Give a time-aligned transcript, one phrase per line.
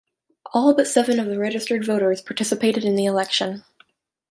[0.51, 3.63] All but seven of the registered voters participated in the election.